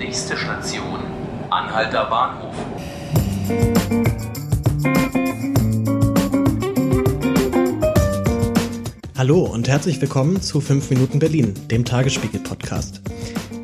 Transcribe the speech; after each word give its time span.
Nächste 0.00 0.34
Station, 0.34 0.98
Anhalter 1.50 2.06
Bahnhof. 2.06 2.54
Hallo 9.18 9.40
und 9.40 9.68
herzlich 9.68 10.00
willkommen 10.00 10.40
zu 10.40 10.62
5 10.62 10.88
Minuten 10.88 11.18
Berlin, 11.18 11.52
dem 11.70 11.84
Tagesspiegel-Podcast. 11.84 13.02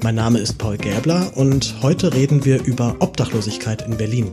Mein 0.03 0.17
Name 0.17 0.38
ist 0.38 0.59
Paul 0.59 0.77
Gäbler 0.77 1.33
und 1.37 1.76
heute 1.80 2.12
reden 2.12 2.44
wir 2.44 2.62
über 2.62 2.96
Obdachlosigkeit 2.98 3.80
in 3.87 3.96
Berlin. 3.96 4.30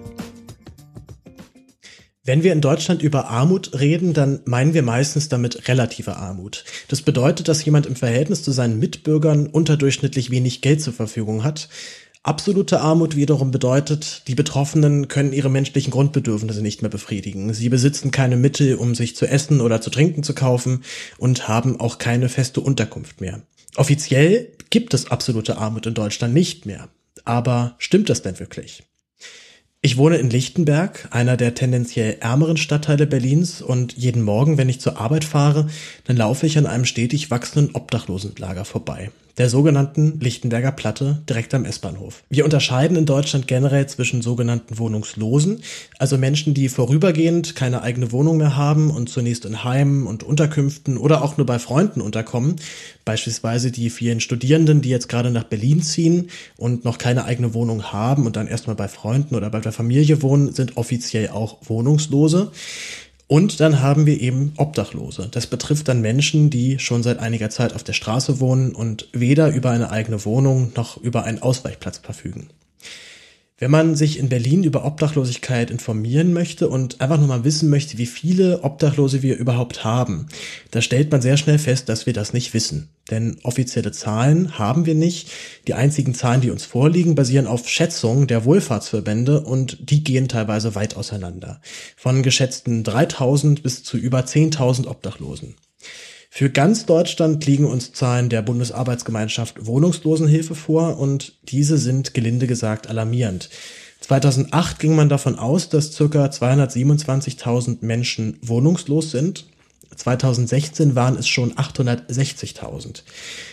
Wenn 2.25 2.41
wir 2.41 2.53
in 2.53 2.61
Deutschland 2.61 3.01
über 3.01 3.27
Armut 3.27 3.77
reden, 3.77 4.13
dann 4.13 4.39
meinen 4.45 4.73
wir 4.73 4.81
meistens 4.81 5.27
damit 5.27 5.67
relative 5.67 6.15
Armut. 6.15 6.63
Das 6.87 7.01
bedeutet, 7.01 7.49
dass 7.49 7.65
jemand 7.65 7.85
im 7.85 7.97
Verhältnis 7.97 8.43
zu 8.43 8.53
seinen 8.53 8.79
Mitbürgern 8.79 9.47
unterdurchschnittlich 9.47 10.31
wenig 10.31 10.61
Geld 10.61 10.81
zur 10.81 10.93
Verfügung 10.93 11.43
hat. 11.43 11.67
Absolute 12.23 12.79
Armut 12.79 13.17
wiederum 13.17 13.51
bedeutet, 13.51 14.21
die 14.29 14.35
Betroffenen 14.35 15.09
können 15.09 15.33
ihre 15.33 15.49
menschlichen 15.49 15.91
Grundbedürfnisse 15.91 16.61
nicht 16.61 16.81
mehr 16.81 16.89
befriedigen. 16.89 17.53
Sie 17.53 17.67
besitzen 17.67 18.11
keine 18.11 18.37
Mittel, 18.37 18.75
um 18.75 18.95
sich 18.95 19.17
zu 19.17 19.25
essen 19.25 19.59
oder 19.59 19.81
zu 19.81 19.89
trinken 19.89 20.23
zu 20.23 20.33
kaufen 20.33 20.85
und 21.17 21.49
haben 21.49 21.77
auch 21.81 21.97
keine 21.97 22.29
feste 22.29 22.61
Unterkunft 22.61 23.19
mehr. 23.19 23.41
Offiziell 23.75 24.47
gibt 24.69 24.93
es 24.93 25.11
absolute 25.11 25.57
Armut 25.57 25.87
in 25.87 25.93
Deutschland 25.93 26.33
nicht 26.33 26.65
mehr. 26.65 26.87
Aber 27.25 27.75
stimmt 27.79 28.09
das 28.09 28.21
denn 28.21 28.39
wirklich? 28.39 28.83
Ich 29.85 29.97
wohne 29.97 30.15
in 30.15 30.29
Lichtenberg, 30.29 31.09
einer 31.11 31.35
der 31.35 31.55
tendenziell 31.55 32.15
ärmeren 32.21 32.55
Stadtteile 32.55 33.05
Berlins. 33.05 33.61
Und 33.61 33.91
jeden 33.97 34.21
Morgen, 34.21 34.57
wenn 34.57 34.69
ich 34.69 34.79
zur 34.79 34.97
Arbeit 34.97 35.25
fahre, 35.25 35.67
dann 36.05 36.15
laufe 36.15 36.45
ich 36.45 36.57
an 36.57 36.65
einem 36.65 36.85
stetig 36.85 37.29
wachsenden 37.31 37.75
Obdachlosenlager 37.75 38.63
vorbei. 38.63 39.11
Der 39.39 39.49
sogenannten 39.49 40.19
Lichtenberger 40.19 40.71
Platte 40.71 41.23
direkt 41.27 41.55
am 41.55 41.65
S-Bahnhof. 41.65 42.23
Wir 42.29 42.45
unterscheiden 42.45 42.95
in 42.95 43.07
Deutschland 43.07 43.47
generell 43.47 43.87
zwischen 43.87 44.21
sogenannten 44.21 44.77
Wohnungslosen, 44.77 45.63
also 45.97 46.19
Menschen, 46.19 46.53
die 46.53 46.69
vorübergehend 46.69 47.55
keine 47.55 47.81
eigene 47.81 48.11
Wohnung 48.11 48.37
mehr 48.37 48.55
haben 48.55 48.91
und 48.91 49.09
zunächst 49.09 49.45
in 49.45 49.63
Heimen 49.63 50.05
und 50.05 50.21
Unterkünften 50.21 50.97
oder 50.97 51.23
auch 51.23 51.37
nur 51.37 51.47
bei 51.47 51.57
Freunden 51.57 51.99
unterkommen, 51.99 52.57
beispielsweise 53.05 53.71
die 53.71 53.89
vielen 53.89 54.19
Studierenden, 54.19 54.83
die 54.83 54.89
jetzt 54.89 55.09
gerade 55.09 55.31
nach 55.31 55.45
Berlin 55.45 55.81
ziehen 55.81 56.29
und 56.55 56.85
noch 56.85 56.99
keine 56.99 57.25
eigene 57.25 57.55
Wohnung 57.55 57.91
haben 57.91 58.27
und 58.27 58.35
dann 58.35 58.45
erstmal 58.45 58.75
bei 58.75 58.87
Freunden 58.87 59.33
oder 59.33 59.49
bei 59.49 59.61
Familie 59.73 60.21
wohnen, 60.21 60.53
sind 60.53 60.77
offiziell 60.77 61.29
auch 61.29 61.57
Wohnungslose. 61.63 62.51
Und 63.27 63.59
dann 63.59 63.81
haben 63.81 64.05
wir 64.05 64.21
eben 64.21 64.53
Obdachlose. 64.57 65.27
Das 65.31 65.47
betrifft 65.47 65.87
dann 65.87 66.01
Menschen, 66.01 66.49
die 66.49 66.77
schon 66.79 67.03
seit 67.03 67.19
einiger 67.19 67.49
Zeit 67.49 67.73
auf 67.73 67.83
der 67.83 67.93
Straße 67.93 68.39
wohnen 68.39 68.75
und 68.75 69.07
weder 69.11 69.49
über 69.49 69.71
eine 69.71 69.91
eigene 69.91 70.23
Wohnung 70.25 70.71
noch 70.75 70.97
über 70.97 71.23
einen 71.23 71.41
Ausweichplatz 71.41 71.99
verfügen. 71.99 72.49
Wenn 73.63 73.71
man 73.71 73.95
sich 73.95 74.19
in 74.19 74.27
Berlin 74.27 74.65
über 74.65 74.83
Obdachlosigkeit 74.83 75.71
informieren 75.71 76.33
möchte 76.33 76.67
und 76.67 76.99
einfach 76.99 77.17
nur 77.17 77.29
mal 77.29 77.45
wissen 77.45 77.69
möchte, 77.69 77.97
wie 77.97 78.05
viele 78.05 78.61
Obdachlose 78.61 79.21
wir 79.21 79.37
überhaupt 79.37 79.85
haben, 79.85 80.27
da 80.71 80.81
stellt 80.81 81.13
man 81.13 81.21
sehr 81.21 81.37
schnell 81.37 81.57
fest, 81.57 81.87
dass 81.87 82.05
wir 82.05 82.11
das 82.11 82.33
nicht 82.33 82.53
wissen. 82.53 82.89
Denn 83.09 83.37
offizielle 83.43 83.93
Zahlen 83.93 84.59
haben 84.59 84.85
wir 84.85 84.95
nicht. 84.95 85.29
Die 85.65 85.75
einzigen 85.75 86.13
Zahlen, 86.13 86.41
die 86.41 86.51
uns 86.51 86.65
vorliegen, 86.65 87.15
basieren 87.15 87.47
auf 87.47 87.69
Schätzungen 87.69 88.27
der 88.27 88.43
Wohlfahrtsverbände 88.43 89.39
und 89.39 89.89
die 89.89 90.03
gehen 90.03 90.27
teilweise 90.27 90.75
weit 90.75 90.97
auseinander. 90.97 91.61
Von 91.95 92.21
geschätzten 92.21 92.83
3000 92.83 93.63
bis 93.63 93.81
zu 93.81 93.95
über 93.95 94.19
10.000 94.19 94.87
Obdachlosen. 94.87 95.55
Für 96.35 96.49
ganz 96.49 96.87
Deutschland 96.87 97.45
liegen 97.45 97.67
uns 97.67 97.93
Zahlen 97.93 98.27
der 98.27 98.41
Bundesarbeitsgemeinschaft 98.41 99.67
Wohnungslosenhilfe 99.67 100.55
vor 100.55 100.97
und 100.97 101.33
diese 101.43 101.77
sind 101.77 102.15
gelinde 102.15 102.47
gesagt 102.47 102.87
alarmierend. 102.87 103.51
2008 103.99 104.79
ging 104.79 104.95
man 104.95 105.09
davon 105.09 105.37
aus, 105.37 105.69
dass 105.69 105.93
circa 105.93 106.25
227.000 106.25 107.77
Menschen 107.81 108.39
wohnungslos 108.41 109.11
sind. 109.11 109.45
2016 109.95 110.95
waren 110.95 111.17
es 111.17 111.27
schon 111.27 111.53
860.000. 111.53 113.03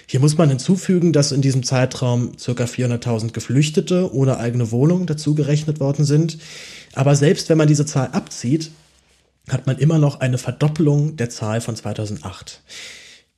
Hier 0.06 0.20
muss 0.20 0.38
man 0.38 0.48
hinzufügen, 0.48 1.12
dass 1.12 1.32
in 1.32 1.42
diesem 1.42 1.62
Zeitraum 1.62 2.38
circa 2.38 2.64
400.000 2.64 3.32
Geflüchtete 3.32 4.10
ohne 4.14 4.38
eigene 4.38 4.70
Wohnung 4.70 5.04
dazugerechnet 5.04 5.80
worden 5.80 6.06
sind. 6.06 6.38
Aber 6.94 7.14
selbst 7.14 7.50
wenn 7.50 7.58
man 7.58 7.68
diese 7.68 7.84
Zahl 7.84 8.08
abzieht, 8.12 8.70
hat 9.52 9.66
man 9.66 9.78
immer 9.78 9.98
noch 9.98 10.20
eine 10.20 10.38
Verdoppelung 10.38 11.16
der 11.16 11.30
Zahl 11.30 11.60
von 11.60 11.76
2008. 11.76 12.62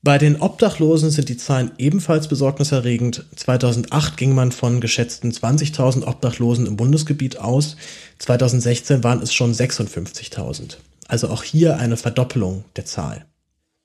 Bei 0.05 0.19
den 0.19 0.41
Obdachlosen 0.41 1.11
sind 1.11 1.29
die 1.29 1.37
Zahlen 1.37 1.71
ebenfalls 1.79 2.27
besorgniserregend. 2.27 3.25
2008 3.37 4.17
ging 4.17 4.35
man 4.35 4.51
von 4.51 4.81
geschätzten 4.81 5.31
20.000 5.31 6.07
Obdachlosen 6.07 6.67
im 6.67 6.77
Bundesgebiet 6.77 7.39
aus. 7.39 7.77
2016 8.19 9.05
waren 9.05 9.23
es 9.23 9.33
schon 9.33 9.55
56.000. 9.55 10.79
Also 11.07 11.29
auch 11.29 11.45
hier 11.45 11.79
eine 11.79 11.97
Verdoppelung 11.97 12.65
der 12.75 12.85
Zahl. 12.85 13.27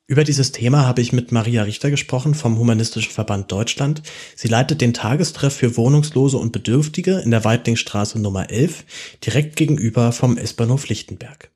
Über 0.07 0.23
dieses 0.23 0.53
Thema 0.53 0.87
habe 0.87 1.01
ich 1.01 1.13
mit 1.13 1.31
Maria 1.31 1.63
Richter 1.63 1.91
gesprochen 1.91 2.33
vom 2.33 2.57
Humanistischen 2.57 3.11
Verband 3.11 3.51
Deutschland. 3.51 4.01
Sie 4.35 4.47
leitet 4.47 4.81
den 4.81 4.93
Tagestreff 4.93 5.53
für 5.53 5.77
Wohnungslose 5.77 6.37
und 6.37 6.51
Bedürftige 6.51 7.19
in 7.19 7.29
der 7.29 7.43
Weitlingstraße 7.43 8.17
Nummer 8.17 8.49
11, 8.49 8.85
direkt 9.23 9.55
gegenüber 9.55 10.13
vom 10.13 10.37
S-Bahnhof 10.37 10.87
Lichtenberg. 10.87 11.51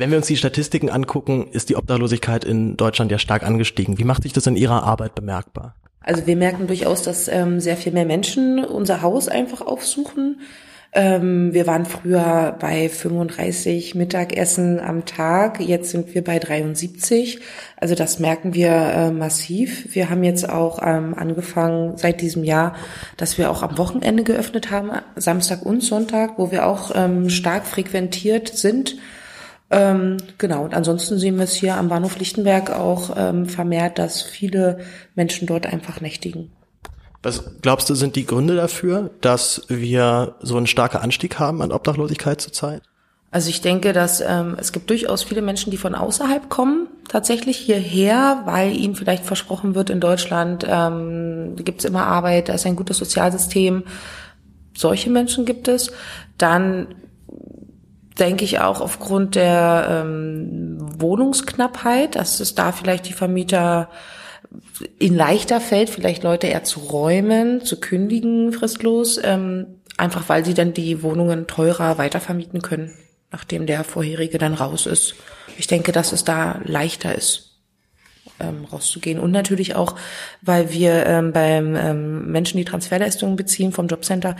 Wenn 0.00 0.10
wir 0.10 0.16
uns 0.16 0.28
die 0.28 0.38
Statistiken 0.38 0.88
angucken, 0.88 1.48
ist 1.52 1.68
die 1.68 1.76
Obdachlosigkeit 1.76 2.46
in 2.46 2.78
Deutschland 2.78 3.12
ja 3.12 3.18
stark 3.18 3.42
angestiegen. 3.42 3.98
Wie 3.98 4.04
macht 4.04 4.22
sich 4.22 4.32
das 4.32 4.46
in 4.46 4.56
Ihrer 4.56 4.84
Arbeit 4.84 5.14
bemerkbar? 5.14 5.74
Also 6.00 6.26
wir 6.26 6.36
merken 6.36 6.68
durchaus, 6.68 7.02
dass 7.02 7.28
ähm, 7.28 7.60
sehr 7.60 7.76
viel 7.76 7.92
mehr 7.92 8.06
Menschen 8.06 8.64
unser 8.64 9.02
Haus 9.02 9.28
einfach 9.28 9.60
aufsuchen. 9.60 10.40
Ähm, 10.94 11.52
wir 11.52 11.66
waren 11.66 11.84
früher 11.84 12.56
bei 12.58 12.88
35 12.88 13.94
Mittagessen 13.94 14.80
am 14.80 15.04
Tag, 15.04 15.60
jetzt 15.60 15.90
sind 15.90 16.14
wir 16.14 16.24
bei 16.24 16.38
73. 16.38 17.38
Also 17.76 17.94
das 17.94 18.18
merken 18.18 18.54
wir 18.54 18.70
äh, 18.70 19.10
massiv. 19.10 19.94
Wir 19.94 20.08
haben 20.08 20.24
jetzt 20.24 20.48
auch 20.48 20.80
ähm, 20.82 21.12
angefangen 21.14 21.98
seit 21.98 22.22
diesem 22.22 22.42
Jahr, 22.42 22.74
dass 23.18 23.36
wir 23.36 23.50
auch 23.50 23.62
am 23.62 23.76
Wochenende 23.76 24.24
geöffnet 24.24 24.70
haben, 24.70 24.92
Samstag 25.16 25.60
und 25.60 25.82
Sonntag, 25.82 26.38
wo 26.38 26.50
wir 26.50 26.66
auch 26.66 26.92
ähm, 26.94 27.28
stark 27.28 27.66
frequentiert 27.66 28.48
sind 28.48 28.96
ähm, 29.70 30.16
genau, 30.38 30.64
und 30.64 30.74
ansonsten 30.74 31.18
sehen 31.18 31.36
wir 31.36 31.44
es 31.44 31.54
hier 31.54 31.76
am 31.76 31.88
Bahnhof 31.88 32.18
Lichtenberg 32.18 32.70
auch 32.70 33.14
ähm, 33.16 33.46
vermehrt, 33.46 33.98
dass 33.98 34.20
viele 34.20 34.80
Menschen 35.14 35.46
dort 35.46 35.66
einfach 35.66 36.00
nächtigen. 36.00 36.50
Was 37.22 37.44
glaubst 37.60 37.88
du, 37.90 37.94
sind 37.94 38.16
die 38.16 38.26
Gründe 38.26 38.56
dafür, 38.56 39.10
dass 39.20 39.62
wir 39.68 40.34
so 40.40 40.56
einen 40.56 40.66
starken 40.66 40.98
Anstieg 40.98 41.38
haben 41.38 41.62
an 41.62 41.70
Obdachlosigkeit 41.70 42.40
zurzeit? 42.40 42.82
Also 43.30 43.48
ich 43.48 43.60
denke, 43.60 43.92
dass 43.92 44.20
ähm, 44.20 44.56
es 44.58 44.72
gibt 44.72 44.90
durchaus 44.90 45.22
viele 45.22 45.42
Menschen, 45.42 45.70
die 45.70 45.76
von 45.76 45.94
außerhalb 45.94 46.48
kommen, 46.48 46.88
tatsächlich 47.08 47.58
hierher, 47.58 48.42
weil 48.46 48.74
ihnen 48.76 48.96
vielleicht 48.96 49.24
versprochen 49.24 49.76
wird, 49.76 49.88
in 49.90 50.00
Deutschland 50.00 50.66
ähm, 50.68 51.54
gibt 51.56 51.80
es 51.80 51.84
immer 51.84 52.06
Arbeit, 52.06 52.48
da 52.48 52.54
ist 52.54 52.66
ein 52.66 52.74
gutes 52.74 52.98
Sozialsystem. 52.98 53.84
Solche 54.76 55.10
Menschen 55.10 55.44
gibt 55.44 55.68
es. 55.68 55.92
Dann 56.38 56.88
denke 58.18 58.44
ich 58.44 58.60
auch 58.60 58.80
aufgrund 58.80 59.34
der 59.34 60.02
ähm, 60.04 60.78
Wohnungsknappheit, 61.00 62.16
dass 62.16 62.40
es 62.40 62.54
da 62.54 62.72
vielleicht 62.72 63.08
die 63.08 63.12
Vermieter 63.12 63.88
in 64.98 65.14
leichter 65.14 65.60
fällt, 65.60 65.90
vielleicht 65.90 66.22
Leute 66.22 66.48
eher 66.48 66.64
zu 66.64 66.80
räumen, 66.80 67.64
zu 67.64 67.78
kündigen 67.78 68.52
fristlos, 68.52 69.20
ähm, 69.22 69.66
einfach 69.96 70.28
weil 70.28 70.44
sie 70.44 70.54
dann 70.54 70.74
die 70.74 71.02
Wohnungen 71.02 71.46
teurer 71.46 71.98
weitervermieten 71.98 72.62
können, 72.62 72.92
nachdem 73.30 73.66
der 73.66 73.84
vorherige 73.84 74.38
dann 74.38 74.54
raus 74.54 74.86
ist. 74.86 75.14
Ich 75.56 75.66
denke, 75.66 75.92
dass 75.92 76.12
es 76.12 76.24
da 76.24 76.60
leichter 76.64 77.14
ist 77.14 77.50
ähm, 78.40 78.64
rauszugehen. 78.64 79.20
Und 79.20 79.30
natürlich 79.30 79.76
auch, 79.76 79.96
weil 80.42 80.72
wir 80.72 81.06
ähm, 81.06 81.32
beim 81.32 81.76
ähm, 81.76 82.32
Menschen, 82.32 82.56
die 82.56 82.64
Transferleistungen 82.64 83.36
beziehen 83.36 83.72
vom 83.72 83.86
Jobcenter, 83.86 84.36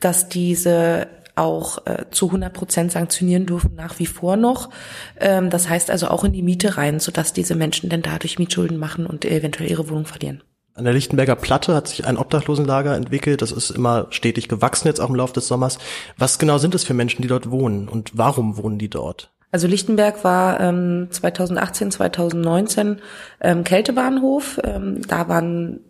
dass 0.00 0.28
diese 0.28 1.06
auch 1.34 1.86
äh, 1.86 2.04
zu 2.10 2.26
100 2.26 2.52
Prozent 2.52 2.92
sanktionieren 2.92 3.46
dürfen 3.46 3.74
nach 3.74 3.98
wie 3.98 4.06
vor 4.06 4.36
noch. 4.36 4.70
Ähm, 5.18 5.50
das 5.50 5.68
heißt 5.68 5.90
also 5.90 6.08
auch 6.08 6.24
in 6.24 6.32
die 6.32 6.42
Miete 6.42 6.76
rein, 6.76 7.00
sodass 7.00 7.32
diese 7.32 7.54
Menschen 7.54 7.88
dann 7.88 8.02
dadurch 8.02 8.38
Mietschulden 8.38 8.78
machen 8.78 9.06
und 9.06 9.24
eventuell 9.24 9.70
ihre 9.70 9.88
Wohnung 9.88 10.06
verlieren. 10.06 10.42
An 10.74 10.84
der 10.84 10.94
Lichtenberger 10.94 11.36
Platte 11.36 11.74
hat 11.74 11.88
sich 11.88 12.06
ein 12.06 12.16
Obdachlosenlager 12.16 12.96
entwickelt. 12.96 13.42
Das 13.42 13.52
ist 13.52 13.70
immer 13.70 14.06
stetig 14.10 14.48
gewachsen 14.48 14.88
jetzt 14.88 15.00
auch 15.00 15.10
im 15.10 15.14
Laufe 15.14 15.34
des 15.34 15.46
Sommers. 15.46 15.78
Was 16.16 16.38
genau 16.38 16.56
sind 16.58 16.74
es 16.74 16.84
für 16.84 16.94
Menschen, 16.94 17.20
die 17.20 17.28
dort 17.28 17.50
wohnen 17.50 17.88
und 17.88 18.12
warum 18.14 18.56
wohnen 18.56 18.78
die 18.78 18.88
dort? 18.88 19.30
Also 19.50 19.66
Lichtenberg 19.66 20.24
war 20.24 20.60
ähm, 20.60 21.08
2018, 21.10 21.90
2019 21.90 23.02
ähm, 23.42 23.64
Kältebahnhof. 23.64 24.58
Ähm, 24.64 25.02
da 25.06 25.28
waren 25.28 25.80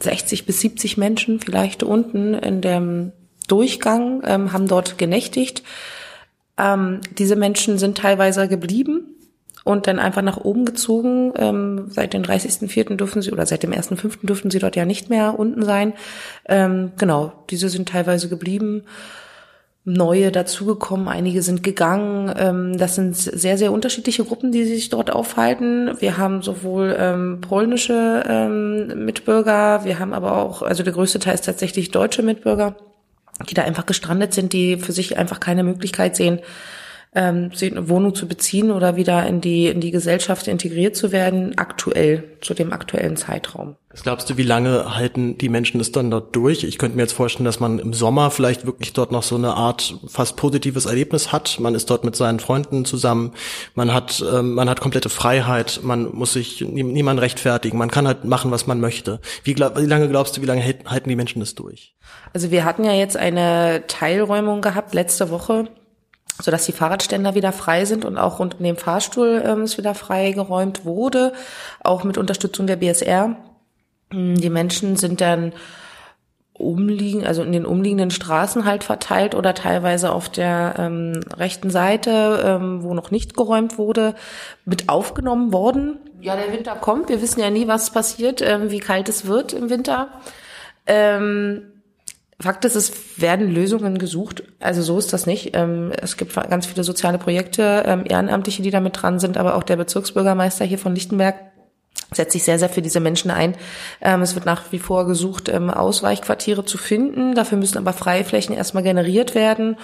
60 0.00 0.44
bis 0.44 0.60
70 0.60 0.98
Menschen 0.98 1.40
vielleicht 1.40 1.82
unten 1.82 2.34
in 2.34 2.60
dem 2.60 3.12
Durchgang, 3.46 4.22
ähm, 4.24 4.52
haben 4.52 4.66
dort 4.68 4.98
genächtigt. 4.98 5.62
Ähm, 6.58 7.00
diese 7.18 7.36
Menschen 7.36 7.78
sind 7.78 7.98
teilweise 7.98 8.48
geblieben 8.48 9.14
und 9.64 9.86
dann 9.86 9.98
einfach 9.98 10.22
nach 10.22 10.38
oben 10.38 10.64
gezogen. 10.64 11.32
Ähm, 11.36 11.86
seit 11.88 12.12
dem 12.12 12.22
30.04. 12.22 12.96
dürfen 12.96 13.22
sie, 13.22 13.32
oder 13.32 13.46
seit 13.46 13.62
dem 13.62 13.72
1.05. 13.72 14.26
dürften 14.26 14.50
sie 14.50 14.58
dort 14.58 14.76
ja 14.76 14.84
nicht 14.84 15.10
mehr 15.10 15.38
unten 15.38 15.64
sein. 15.64 15.92
Ähm, 16.46 16.92
genau, 16.98 17.32
diese 17.50 17.68
sind 17.68 17.88
teilweise 17.88 18.28
geblieben 18.28 18.84
neue 19.86 20.32
dazugekommen, 20.32 21.06
einige 21.06 21.42
sind 21.42 21.62
gegangen. 21.62 22.34
Ähm, 22.36 22.76
das 22.76 22.96
sind 22.96 23.16
sehr, 23.16 23.56
sehr 23.56 23.72
unterschiedliche 23.72 24.24
Gruppen, 24.24 24.50
die 24.50 24.64
sich 24.64 24.88
dort 24.88 25.12
aufhalten. 25.12 25.92
Wir 26.00 26.18
haben 26.18 26.42
sowohl 26.42 26.96
ähm, 26.98 27.40
polnische 27.40 28.24
ähm, 28.28 29.04
Mitbürger, 29.04 29.84
wir 29.84 30.00
haben 30.00 30.12
aber 30.12 30.38
auch, 30.38 30.62
also 30.62 30.82
der 30.82 30.92
größte 30.92 31.20
Teil 31.20 31.34
ist 31.34 31.44
tatsächlich 31.44 31.92
deutsche 31.92 32.22
Mitbürger, 32.22 32.74
die 33.48 33.54
da 33.54 33.62
einfach 33.62 33.86
gestrandet 33.86 34.34
sind, 34.34 34.52
die 34.52 34.78
für 34.78 34.92
sich 34.92 35.18
einfach 35.18 35.40
keine 35.40 35.62
Möglichkeit 35.62 36.16
sehen, 36.16 36.40
ähm, 37.16 37.50
eine 37.60 37.88
Wohnung 37.88 38.14
zu 38.14 38.28
beziehen 38.28 38.70
oder 38.70 38.96
wieder 38.96 39.26
in 39.26 39.40
die, 39.40 39.68
in 39.68 39.80
die 39.80 39.90
Gesellschaft 39.90 40.46
integriert 40.48 40.94
zu 40.94 41.12
werden, 41.12 41.56
aktuell, 41.56 42.24
zu 42.42 42.52
dem 42.52 42.74
aktuellen 42.74 43.16
Zeitraum. 43.16 43.76
Was 43.90 44.02
glaubst 44.02 44.28
du, 44.28 44.36
wie 44.36 44.42
lange 44.42 44.94
halten 44.94 45.38
die 45.38 45.48
Menschen 45.48 45.80
es 45.80 45.90
dann 45.90 46.10
dort 46.10 46.36
durch? 46.36 46.62
Ich 46.64 46.76
könnte 46.76 46.96
mir 46.96 47.02
jetzt 47.02 47.14
vorstellen, 47.14 47.46
dass 47.46 47.58
man 47.58 47.78
im 47.78 47.94
Sommer 47.94 48.30
vielleicht 48.30 48.66
wirklich 48.66 48.92
dort 48.92 49.12
noch 49.12 49.22
so 49.22 49.36
eine 49.36 49.54
Art 49.54 49.98
fast 50.06 50.36
positives 50.36 50.84
Erlebnis 50.84 51.32
hat. 51.32 51.58
Man 51.58 51.74
ist 51.74 51.88
dort 51.88 52.04
mit 52.04 52.14
seinen 52.14 52.38
Freunden 52.38 52.84
zusammen, 52.84 53.32
man 53.74 53.94
hat, 53.94 54.22
ähm, 54.30 54.52
man 54.52 54.68
hat 54.68 54.82
komplette 54.82 55.08
Freiheit, 55.08 55.80
man 55.82 56.14
muss 56.14 56.34
sich 56.34 56.60
nie, 56.60 56.82
niemand 56.82 57.22
rechtfertigen, 57.22 57.78
man 57.78 57.90
kann 57.90 58.06
halt 58.06 58.26
machen, 58.26 58.50
was 58.50 58.66
man 58.66 58.78
möchte. 58.78 59.20
Wie, 59.42 59.54
glaub, 59.54 59.80
wie 59.80 59.86
lange 59.86 60.10
glaubst 60.10 60.36
du, 60.36 60.42
wie 60.42 60.46
lange 60.46 60.62
halten 60.62 61.08
die 61.08 61.16
Menschen 61.16 61.40
das 61.40 61.54
durch? 61.54 61.94
Also 62.34 62.50
wir 62.50 62.66
hatten 62.66 62.84
ja 62.84 62.92
jetzt 62.92 63.16
eine 63.16 63.84
Teilräumung 63.86 64.60
gehabt 64.60 64.92
letzte 64.92 65.30
Woche 65.30 65.70
so 66.40 66.50
dass 66.50 66.66
die 66.66 66.72
Fahrradständer 66.72 67.34
wieder 67.34 67.52
frei 67.52 67.84
sind 67.84 68.04
und 68.04 68.18
auch 68.18 68.38
rund 68.38 68.58
um 68.58 68.64
den 68.64 68.76
Fahrstuhl 68.76 69.42
ähm, 69.44 69.62
es 69.62 69.78
wieder 69.78 69.94
freigeräumt 69.94 70.84
wurde, 70.84 71.32
auch 71.82 72.04
mit 72.04 72.18
Unterstützung 72.18 72.66
der 72.66 72.76
BSR. 72.76 73.36
Hm, 74.10 74.36
die 74.36 74.50
Menschen 74.50 74.96
sind 74.96 75.20
dann 75.20 75.52
umliegen, 76.58 77.26
also 77.26 77.42
in 77.42 77.52
den 77.52 77.66
umliegenden 77.66 78.10
Straßen 78.10 78.64
halt 78.64 78.82
verteilt 78.82 79.34
oder 79.34 79.54
teilweise 79.54 80.12
auf 80.12 80.28
der 80.28 80.74
ähm, 80.78 81.20
rechten 81.36 81.70
Seite, 81.70 82.42
ähm, 82.44 82.82
wo 82.82 82.94
noch 82.94 83.10
nicht 83.10 83.36
geräumt 83.36 83.78
wurde, 83.78 84.14
mit 84.64 84.88
aufgenommen 84.88 85.52
worden. 85.52 85.98
Ja, 86.20 86.34
der 86.34 86.52
Winter 86.52 86.74
kommt. 86.76 87.08
Wir 87.08 87.20
wissen 87.20 87.40
ja 87.40 87.50
nie, 87.50 87.68
was 87.68 87.90
passiert, 87.90 88.40
ähm, 88.40 88.70
wie 88.70 88.80
kalt 88.80 89.08
es 89.08 89.26
wird 89.26 89.52
im 89.52 89.68
Winter. 89.68 90.08
Ähm, 90.86 91.75
Fakt 92.38 92.66
ist, 92.66 92.74
es 92.74 93.20
werden 93.20 93.50
Lösungen 93.50 93.96
gesucht. 93.96 94.42
Also 94.60 94.82
so 94.82 94.98
ist 94.98 95.12
das 95.12 95.24
nicht. 95.24 95.56
Ähm, 95.56 95.90
es 95.98 96.18
gibt 96.18 96.34
ganz 96.34 96.66
viele 96.66 96.84
soziale 96.84 97.16
Projekte, 97.16 97.84
ähm, 97.86 98.04
Ehrenamtliche, 98.06 98.62
die 98.62 98.70
damit 98.70 99.00
dran 99.00 99.18
sind, 99.18 99.38
aber 99.38 99.54
auch 99.54 99.62
der 99.62 99.76
Bezirksbürgermeister 99.76 100.64
hier 100.66 100.78
von 100.78 100.94
Lichtenberg 100.94 101.36
setzt 102.12 102.32
sich 102.32 102.44
sehr, 102.44 102.58
sehr 102.58 102.68
für 102.68 102.82
diese 102.82 103.00
Menschen 103.00 103.30
ein. 103.30 103.56
Ähm, 104.02 104.20
es 104.20 104.34
wird 104.34 104.44
nach 104.44 104.70
wie 104.70 104.78
vor 104.78 105.06
gesucht, 105.06 105.50
Ausweichquartiere 105.50 106.66
zu 106.66 106.76
finden. 106.76 107.34
Dafür 107.34 107.56
müssen 107.56 107.78
aber 107.78 107.94
Freiflächen 107.94 108.54
erstmal 108.54 108.82
generiert 108.82 109.34
werden. 109.34 109.78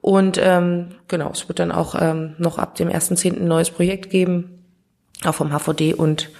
Und 0.00 0.34
genau, 0.34 1.30
es 1.32 1.46
wird 1.46 1.60
dann 1.60 1.70
auch 1.70 1.94
noch 2.36 2.58
ab 2.58 2.74
dem 2.74 2.88
1.10. 2.88 3.36
ein 3.36 3.46
neues 3.46 3.70
Projekt 3.70 4.10
geben, 4.10 4.64
auch 5.24 5.36
vom 5.36 5.52
HVD 5.52 5.94
und 5.94 6.30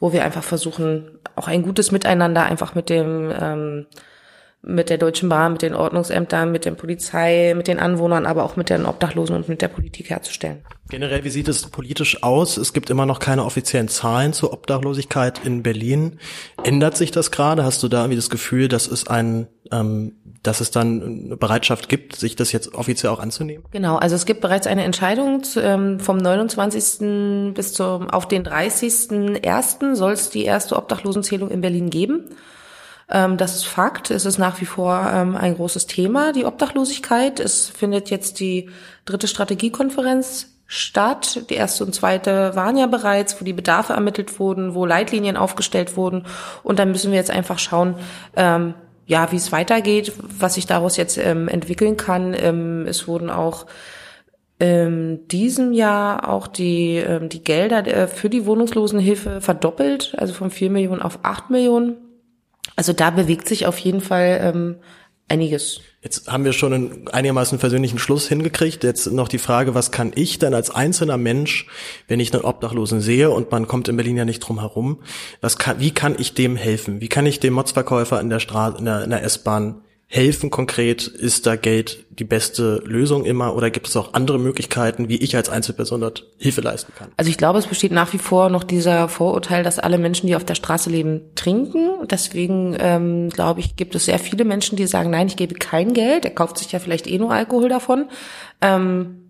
wo 0.00 0.14
wir 0.14 0.24
einfach 0.24 0.42
versuchen, 0.42 1.10
auch 1.36 1.46
ein 1.46 1.62
gutes 1.62 1.92
Miteinander 1.92 2.44
einfach 2.44 2.74
mit 2.74 2.88
dem 2.88 3.86
mit 4.66 4.88
der 4.88 4.98
Deutschen 4.98 5.28
Bahn, 5.28 5.52
mit 5.52 5.62
den 5.62 5.74
Ordnungsämtern, 5.74 6.50
mit 6.50 6.64
der 6.64 6.72
Polizei, 6.72 7.54
mit 7.56 7.68
den 7.68 7.78
Anwohnern, 7.78 8.26
aber 8.26 8.44
auch 8.44 8.56
mit 8.56 8.70
den 8.70 8.86
Obdachlosen 8.86 9.36
und 9.36 9.48
mit 9.48 9.60
der 9.62 9.68
Politik 9.68 10.10
herzustellen. 10.10 10.62
Generell, 10.88 11.24
wie 11.24 11.30
sieht 11.30 11.48
es 11.48 11.66
politisch 11.66 12.22
aus? 12.22 12.56
Es 12.56 12.72
gibt 12.72 12.90
immer 12.90 13.06
noch 13.06 13.18
keine 13.18 13.44
offiziellen 13.44 13.88
Zahlen 13.88 14.32
zur 14.32 14.52
Obdachlosigkeit 14.52 15.44
in 15.44 15.62
Berlin. 15.62 16.18
Ändert 16.62 16.96
sich 16.96 17.10
das 17.10 17.30
gerade? 17.30 17.64
Hast 17.64 17.82
du 17.82 17.88
da 17.88 18.00
irgendwie 18.00 18.16
das 18.16 18.30
Gefühl, 18.30 18.68
dass 18.68 18.86
es 18.86 19.06
ein, 19.06 19.48
ähm, 19.70 20.12
dass 20.42 20.60
es 20.60 20.70
dann 20.70 21.24
eine 21.26 21.36
Bereitschaft 21.36 21.88
gibt, 21.88 22.16
sich 22.16 22.36
das 22.36 22.52
jetzt 22.52 22.74
offiziell 22.74 23.12
auch 23.12 23.20
anzunehmen? 23.20 23.64
Genau, 23.70 23.96
also 23.96 24.14
es 24.14 24.26
gibt 24.26 24.40
bereits 24.40 24.66
eine 24.66 24.84
Entscheidung 24.84 25.42
ähm, 25.56 26.00
vom 26.00 26.18
29. 26.18 27.54
bis 27.54 27.72
zum 27.72 28.10
auf 28.10 28.28
den 28.28 28.44
30.01. 28.44 29.94
soll 29.94 30.12
es 30.12 30.30
die 30.30 30.44
erste 30.44 30.76
Obdachlosenzählung 30.76 31.50
in 31.50 31.60
Berlin 31.60 31.90
geben. 31.90 32.30
Ähm, 33.10 33.36
das 33.36 33.54
ist 33.54 33.66
Fakt. 33.66 34.10
Es 34.10 34.24
ist 34.24 34.38
nach 34.38 34.60
wie 34.60 34.66
vor 34.66 35.10
ähm, 35.12 35.36
ein 35.36 35.54
großes 35.54 35.86
Thema, 35.86 36.32
die 36.32 36.44
Obdachlosigkeit. 36.44 37.40
Es 37.40 37.68
findet 37.68 38.10
jetzt 38.10 38.40
die 38.40 38.70
dritte 39.04 39.28
Strategiekonferenz 39.28 40.54
statt. 40.66 41.50
Die 41.50 41.54
erste 41.54 41.84
und 41.84 41.94
zweite 41.94 42.56
waren 42.56 42.76
ja 42.76 42.86
bereits, 42.86 43.40
wo 43.40 43.44
die 43.44 43.52
Bedarfe 43.52 43.92
ermittelt 43.92 44.38
wurden, 44.38 44.74
wo 44.74 44.86
Leitlinien 44.86 45.36
aufgestellt 45.36 45.96
wurden. 45.96 46.24
Und 46.62 46.78
dann 46.78 46.90
müssen 46.90 47.12
wir 47.12 47.18
jetzt 47.18 47.30
einfach 47.30 47.58
schauen, 47.58 47.96
ähm, 48.36 48.74
ja, 49.06 49.30
wie 49.32 49.36
es 49.36 49.52
weitergeht, 49.52 50.12
was 50.18 50.54
sich 50.54 50.66
daraus 50.66 50.96
jetzt 50.96 51.18
ähm, 51.18 51.48
entwickeln 51.48 51.98
kann. 51.98 52.34
Ähm, 52.34 52.86
es 52.88 53.06
wurden 53.06 53.28
auch 53.28 53.66
ähm, 54.58 55.28
diesem 55.28 55.72
Jahr 55.74 56.30
auch 56.30 56.46
die, 56.46 57.04
die 57.24 57.44
Gelder 57.44 57.86
äh, 57.86 58.06
für 58.06 58.30
die 58.30 58.46
Wohnungslosenhilfe 58.46 59.42
verdoppelt, 59.42 60.14
also 60.16 60.32
von 60.32 60.50
vier 60.50 60.70
Millionen 60.70 61.02
auf 61.02 61.18
acht 61.22 61.50
Millionen. 61.50 61.96
Also 62.76 62.92
da 62.92 63.10
bewegt 63.10 63.48
sich 63.48 63.66
auf 63.66 63.78
jeden 63.78 64.00
Fall 64.00 64.40
ähm, 64.42 64.76
einiges. 65.28 65.80
Jetzt 66.02 66.30
haben 66.30 66.44
wir 66.44 66.52
schon 66.52 66.74
einen 66.74 67.08
einigermaßen 67.08 67.58
persönlichen 67.58 67.98
Schluss 67.98 68.28
hingekriegt. 68.28 68.84
Jetzt 68.84 69.10
noch 69.10 69.28
die 69.28 69.38
Frage, 69.38 69.74
was 69.74 69.90
kann 69.90 70.12
ich 70.14 70.38
denn 70.38 70.52
als 70.52 70.70
einzelner 70.70 71.16
Mensch, 71.16 71.66
wenn 72.08 72.20
ich 72.20 72.34
einen 72.34 72.44
Obdachlosen 72.44 73.00
sehe 73.00 73.30
und 73.30 73.50
man 73.50 73.66
kommt 73.66 73.88
in 73.88 73.96
Berlin 73.96 74.18
ja 74.18 74.24
nicht 74.24 74.40
drum 74.40 74.60
herum, 74.60 75.00
was 75.40 75.56
kann, 75.56 75.80
wie 75.80 75.92
kann 75.92 76.16
ich 76.18 76.34
dem 76.34 76.56
helfen? 76.56 77.00
Wie 77.00 77.08
kann 77.08 77.24
ich 77.24 77.40
dem 77.40 77.54
Motzverkäufer 77.54 78.20
in 78.20 78.28
der 78.28 78.40
Straße, 78.40 78.78
in 78.78 78.84
der, 78.84 79.06
der 79.06 79.22
S-Bahn 79.22 79.82
helfen 80.14 80.50
konkret? 80.50 81.06
Ist 81.06 81.46
da 81.46 81.56
Geld 81.56 82.06
die 82.10 82.24
beste 82.24 82.80
Lösung 82.84 83.24
immer 83.24 83.56
oder 83.56 83.70
gibt 83.70 83.88
es 83.88 83.96
auch 83.96 84.14
andere 84.14 84.38
Möglichkeiten, 84.38 85.08
wie 85.08 85.16
ich 85.16 85.34
als 85.34 85.48
Einzelperson 85.48 86.00
dort 86.00 86.26
Hilfe 86.38 86.60
leisten 86.60 86.92
kann? 86.96 87.10
Also 87.16 87.30
ich 87.30 87.36
glaube, 87.36 87.58
es 87.58 87.66
besteht 87.66 87.90
nach 87.90 88.12
wie 88.12 88.18
vor 88.18 88.48
noch 88.48 88.62
dieser 88.62 89.08
Vorurteil, 89.08 89.64
dass 89.64 89.80
alle 89.80 89.98
Menschen, 89.98 90.28
die 90.28 90.36
auf 90.36 90.44
der 90.44 90.54
Straße 90.54 90.88
leben, 90.88 91.22
trinken. 91.34 92.06
Deswegen 92.08 92.76
ähm, 92.78 93.30
glaube 93.30 93.58
ich, 93.58 93.74
gibt 93.74 93.96
es 93.96 94.04
sehr 94.04 94.20
viele 94.20 94.44
Menschen, 94.44 94.76
die 94.76 94.86
sagen, 94.86 95.10
nein, 95.10 95.26
ich 95.26 95.36
gebe 95.36 95.54
kein 95.54 95.92
Geld. 95.94 96.24
Er 96.24 96.30
kauft 96.30 96.58
sich 96.58 96.70
ja 96.70 96.78
vielleicht 96.78 97.08
eh 97.08 97.18
nur 97.18 97.32
Alkohol 97.32 97.68
davon. 97.68 98.08
Ähm, 98.60 99.20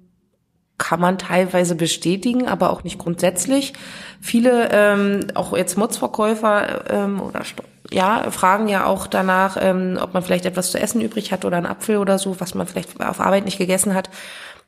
kann 0.76 1.00
man 1.00 1.16
teilweise 1.18 1.76
bestätigen, 1.76 2.46
aber 2.46 2.70
auch 2.70 2.84
nicht 2.84 2.98
grundsätzlich. 2.98 3.72
Viele, 4.20 4.68
ähm, 4.70 5.20
auch 5.34 5.56
jetzt 5.56 5.78
Motzverkäufer 5.78 6.90
ähm, 6.90 7.20
oder 7.22 7.44
ja, 7.94 8.28
fragen 8.32 8.68
ja 8.68 8.86
auch 8.86 9.06
danach, 9.06 9.56
ähm, 9.60 9.98
ob 10.00 10.14
man 10.14 10.22
vielleicht 10.24 10.46
etwas 10.46 10.72
zu 10.72 10.80
essen 10.80 11.00
übrig 11.00 11.32
hat 11.32 11.44
oder 11.44 11.56
einen 11.56 11.66
Apfel 11.66 11.98
oder 11.98 12.18
so, 12.18 12.40
was 12.40 12.54
man 12.54 12.66
vielleicht 12.66 13.00
auf 13.00 13.20
Arbeit 13.20 13.44
nicht 13.44 13.58
gegessen 13.58 13.94
hat. 13.94 14.10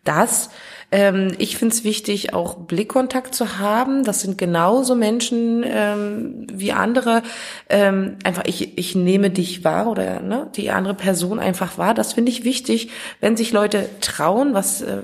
Das. 0.04 0.50
Ähm, 0.92 1.32
ich 1.38 1.56
finde 1.56 1.74
es 1.74 1.84
wichtig, 1.84 2.32
auch 2.32 2.54
Blickkontakt 2.54 3.34
zu 3.34 3.58
haben. 3.58 4.04
Das 4.04 4.20
sind 4.20 4.38
genauso 4.38 4.94
Menschen 4.94 5.64
ähm, 5.66 6.46
wie 6.52 6.72
andere. 6.72 7.22
Ähm, 7.68 8.16
einfach, 8.24 8.44
ich, 8.46 8.78
ich 8.78 8.94
nehme 8.94 9.30
dich 9.30 9.64
wahr 9.64 9.88
oder 9.88 10.20
ne, 10.20 10.48
die 10.54 10.70
andere 10.70 10.94
Person 10.94 11.40
einfach 11.40 11.78
wahr. 11.78 11.94
Das 11.94 12.12
finde 12.12 12.30
ich 12.30 12.44
wichtig, 12.44 12.90
wenn 13.20 13.36
sich 13.36 13.52
Leute 13.52 13.88
trauen, 14.00 14.54
was 14.54 14.82
äh, 14.82 15.02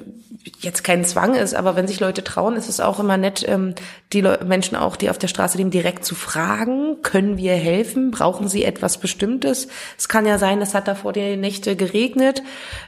jetzt 0.60 0.82
kein 0.82 1.04
Zwang 1.04 1.34
ist, 1.34 1.54
aber 1.54 1.76
wenn 1.76 1.86
sich 1.86 2.00
Leute 2.00 2.24
trauen, 2.24 2.56
ist 2.56 2.68
es 2.68 2.80
auch 2.80 2.98
immer 2.98 3.16
nett, 3.16 3.44
ähm, 3.48 3.74
die 4.12 4.20
Le 4.20 4.40
Menschen 4.44 4.76
auch, 4.76 4.96
die 4.96 5.10
auf 5.10 5.18
der 5.18 5.28
Straße 5.28 5.56
leben, 5.56 5.70
direkt 5.70 6.04
zu 6.04 6.14
fragen, 6.14 7.02
können 7.02 7.36
wir 7.36 7.54
helfen? 7.54 8.10
Brauchen 8.10 8.48
sie 8.48 8.64
etwas 8.64 8.98
Bestimmtes? 8.98 9.68
Es 9.98 10.08
kann 10.08 10.26
ja 10.26 10.38
sein, 10.38 10.60
es 10.60 10.74
hat 10.74 10.88
da 10.88 10.94
vor 10.94 11.12
die 11.12 11.36
Nächte 11.36 11.76
geregnet 11.76 12.42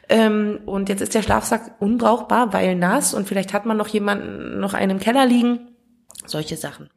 ähm, 0.08 0.60
und 0.66 0.88
jetzt 0.88 1.00
ist 1.00 1.14
der 1.14 1.22
Schlafsack 1.22 1.72
unbrauchbar, 1.80 2.52
weil 2.52 2.74
nass 2.84 3.14
und 3.14 3.26
vielleicht 3.26 3.52
hat 3.52 3.64
man 3.66 3.76
noch 3.76 3.88
jemanden, 3.88 4.60
noch 4.60 4.74
einen 4.74 4.92
im 4.92 5.00
Keller 5.00 5.26
liegen. 5.26 5.70
Solche 6.26 6.56
Sachen. 6.56 6.90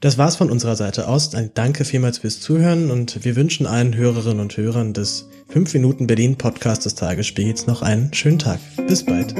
Das 0.00 0.18
war's 0.18 0.34
von 0.34 0.50
unserer 0.50 0.74
Seite 0.74 1.06
aus. 1.06 1.32
Ein 1.34 1.52
Danke 1.54 1.84
vielmals 1.84 2.18
fürs 2.18 2.40
Zuhören 2.40 2.90
und 2.90 3.24
wir 3.24 3.36
wünschen 3.36 3.66
allen 3.66 3.94
Hörerinnen 3.94 4.40
und 4.40 4.56
Hörern 4.56 4.92
des 4.92 5.28
5 5.50 5.74
Minuten 5.74 6.08
Berlin 6.08 6.36
Podcast 6.36 6.84
des 6.84 6.96
Tagesspiegels 6.96 7.68
noch 7.68 7.82
einen 7.82 8.12
schönen 8.12 8.40
Tag. 8.40 8.58
Bis 8.88 9.06
bald. 9.06 9.32